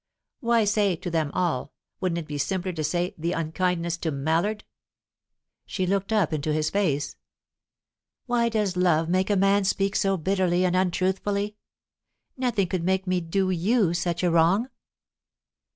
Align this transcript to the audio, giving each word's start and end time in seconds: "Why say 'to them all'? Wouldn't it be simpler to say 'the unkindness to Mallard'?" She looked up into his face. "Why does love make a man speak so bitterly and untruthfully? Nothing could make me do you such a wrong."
"Why 0.39 0.63
say 0.63 0.95
'to 0.95 1.11
them 1.11 1.29
all'? 1.35 1.73
Wouldn't 1.99 2.17
it 2.17 2.25
be 2.25 2.39
simpler 2.39 2.71
to 2.73 2.83
say 2.83 3.13
'the 3.19 3.33
unkindness 3.33 3.97
to 3.97 4.09
Mallard'?" 4.09 4.63
She 5.67 5.85
looked 5.85 6.11
up 6.11 6.33
into 6.33 6.51
his 6.51 6.71
face. 6.71 7.17
"Why 8.25 8.49
does 8.49 8.75
love 8.75 9.09
make 9.09 9.29
a 9.29 9.35
man 9.35 9.63
speak 9.63 9.95
so 9.95 10.17
bitterly 10.17 10.65
and 10.65 10.75
untruthfully? 10.75 11.55
Nothing 12.35 12.65
could 12.67 12.83
make 12.83 13.05
me 13.05 13.21
do 13.21 13.51
you 13.51 13.93
such 13.93 14.23
a 14.23 14.31
wrong." 14.31 14.69